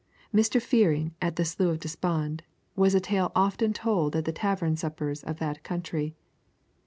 [0.33, 0.59] Mr.
[0.59, 2.41] Fearing at the Slough of Despond
[2.75, 6.15] was a tale often told at the tavern suppers of that country.